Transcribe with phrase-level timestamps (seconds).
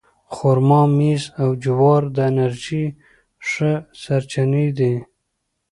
[0.35, 2.85] خرما، ممیز او جوار د انرژۍ
[3.49, 4.93] ښه سرچینې دي.